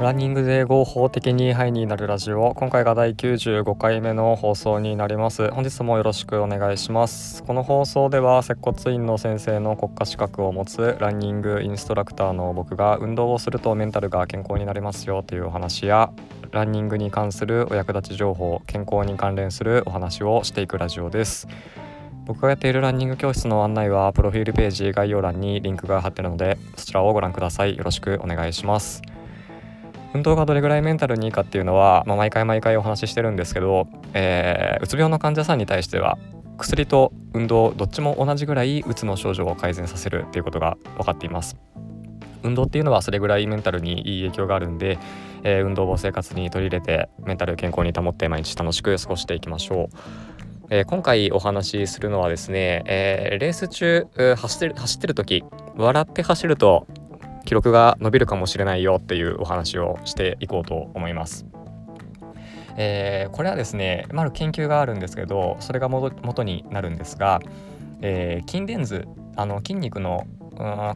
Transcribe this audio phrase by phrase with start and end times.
[0.00, 2.54] ランニングで合法的にハイになるラジオ。
[2.54, 5.50] 今回が第95回目の放送になります。
[5.50, 7.42] 本日もよろしくお願いします。
[7.42, 16.12] この放送では接骨院の先生の国家資格を持つランニングインストラクターの僕が運動をするとメンタルが健康になりますよというお話や
[16.52, 21.48] ランニングに関するお役立ち情報健康に関連するお話をしていくラジオです。
[22.24, 27.76] 僕がやっているランニング教室の案内はプロフィールページ概要欄にリンクが貼ってるのでそちらをご覧ください。
[27.76, 29.02] よろしくお願いします。
[30.14, 36.18] 運動がどれぐらいメンタルにいいかっていうのは、まあ、毎回毎回お話ししてるんですけど、えー、うつ病の患者さんに対しては
[36.56, 41.56] 薬と運動どっちも同じぐらいうつの症状を改善させるっていうことが分かっています。
[42.42, 44.98] 運動っていうのはそれぐらいメンタルにいい影響があるんで、
[45.42, 49.96] えー、運動を生活に取り入れてメンタル健康に保って毎日楽しく過ごしていきましょう。
[50.70, 55.44] えー、今回お話しするのはですね、えー、レース中走ってる走ってる時
[55.76, 56.86] 笑って走ると
[57.48, 61.46] 記録が伸びるかもしれないよっていうお話をしていこうと思います。
[62.76, 67.40] えー、これはですね、まあ、る研究があるんですけどそれが元になるんですが、
[68.02, 70.26] えー、筋電図あの筋肉の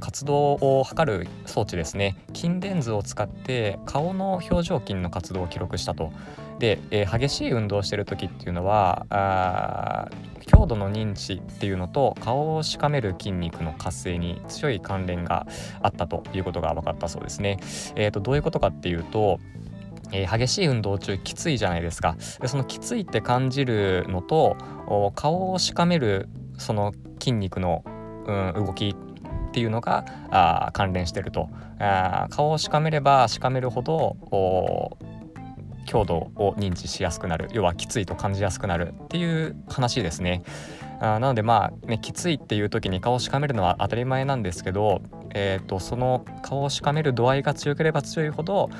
[0.00, 2.16] 活動を測る装置ですね。
[2.34, 6.12] 筋電図を使って顔の表情筋の活動を記録したと。
[6.58, 10.08] で、えー、激しい運動をしてる時っていうのはあ
[10.46, 15.46] 強度の認知っていうのと顔をしかめる筋肉の活性に強い関連が
[15.80, 17.58] あったということが分かったそうですね。
[17.96, 19.38] えーと、どういうことかっていうと
[20.14, 22.16] えー、激しい運動中きついじゃないですか。
[22.40, 24.56] でそのきついって感じるのと
[25.14, 27.82] 顔をしかめるその筋肉の、
[28.26, 28.94] うん、動き
[29.52, 34.16] っていうのがあ関連してるとあ顔をしかめればしかめるほど
[35.84, 40.42] 強度を認知しやすくなる要はきついと感じやすくなるっていう話ですね。
[41.00, 45.02] あなのでまあねきついっていう時に顔をしかめるのは当たり前なんですけど、
[45.34, 48.70] えーと、その顔をしかめる度合いが強ければ強いほど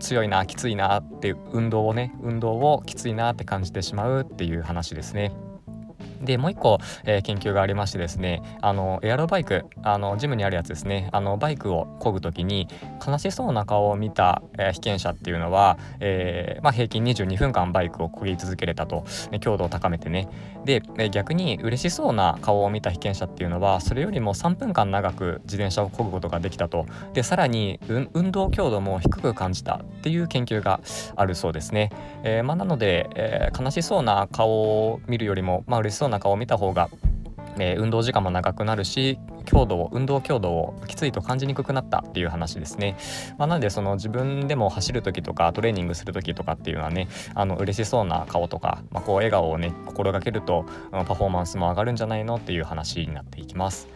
[0.00, 5.32] 強いなきついなっていう運動をね運動をきついなって感じてしまうっていう話ですね。
[6.22, 11.08] でもう一個、えー、研究がありましてですねあのエアロバイクあのジムにあるやつですね。
[11.12, 12.68] あのバイクを漕ぐ時に
[13.04, 20.28] 悲しそうな顔を見た、えー、被験者っていうのは、えーまあ、平均22分間バイクを漕ぎ続けれたと、ね、強度を高めてね。
[20.64, 26.86] で、え、逆に嬉しそうな顔を見た被験者っていうのはそれよりも3分間長く自転車を漕ぐことができたと。
[27.14, 30.80] でさらに運動強度も低く感じたっていう研究が
[31.16, 31.90] あるそうですね、
[32.22, 36.88] えまあ、なので、え、悲しそうな顔を見るよりも、まあ嬉しそうな中を見た方が
[37.58, 42.96] えー、運動時間も長くなるし強度を運動強度をきついと感じにくくなったっていう話ですね、
[43.38, 53.88] まあ、なのでその自分でも走る時とかトレーニングする時とかっていうのはねあの嬉しそうな顔とか、まあ、こう笑顔をね心がけるとパフォーマンスも上がるんじゃないのっていう話になっていきます。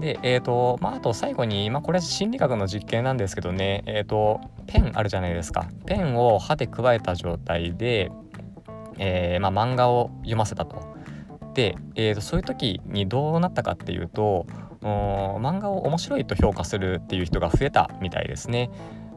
[0.00, 8.12] で、えーとまあ、あと最後に、まあ、これ心理学の実験なんですけどね、えーと、ペンあるじゃないですかペンを歯でくわえた状態で、
[8.98, 10.97] えー、まあ、漫画を読ませたと。
[11.58, 14.46] で、えー、とそういう時にどうなったかっていうと
[14.80, 18.70] 漫画を面白いと評価するっていう人が増えたみたいですね。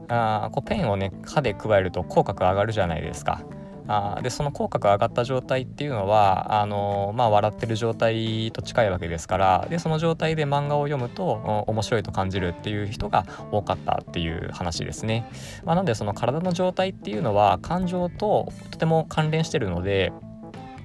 [0.08, 3.42] あこうペンをね歯で加えると口角上がるじゃないですか。
[3.86, 15.28] あでその口角上がった状態っていうのはあのまあ、笑ってる状態と近いわけですからでその状態で漫画を読むと面白いと感じるっていう人が多かったっていう話ですね。
[15.64, 20.12] まあ、なのでその体の状態っていうのは感情ととても関連してるので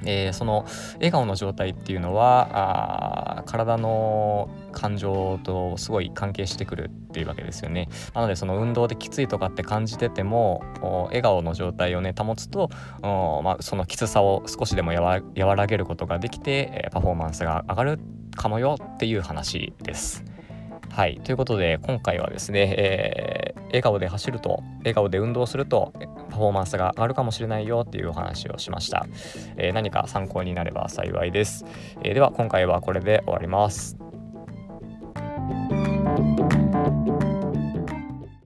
[0.06, 0.66] えー、その
[0.96, 7.90] 笑顔の状態っていうのはあ体の感情とすごい関係してくるっていうわけですよね。
[8.14, 10.62] なのでその運動できついとかって感じてても
[11.08, 12.70] 笑顔の状態をね保つと、
[13.02, 18.00] まあ、そのきつさを少しでも和らげることができてパフォーマンスが上がる
[18.36, 20.24] かもよっていう話です。
[20.92, 25.94] はいということで今回はですね、えー、笑顔で走ると笑顔で運動すると
[26.30, 29.06] パフォーマンスが上がるかもしれないよっていうお話をしました、
[29.58, 31.66] えー、何か参考になれば幸いです、
[32.04, 34.07] えー、では今回はこれで終わります。